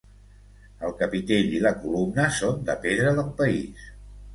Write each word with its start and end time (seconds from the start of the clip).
El 0.87 0.95
capitell 1.01 1.53
i 1.59 1.61
la 1.67 1.75
columna 1.85 2.29
són 2.41 2.67
de 2.73 2.81
pedra 2.91 3.17
del 3.23 3.33
país. 3.45 3.91